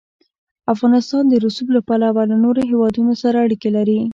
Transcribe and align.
افغانستان 0.73 1.23
د 1.27 1.33
رسوب 1.43 1.67
له 1.75 1.81
پلوه 1.87 2.21
له 2.31 2.35
نورو 2.43 2.61
هېوادونو 2.71 3.13
سره 3.21 3.37
اړیکې 3.45 3.69
لري. 3.77 3.99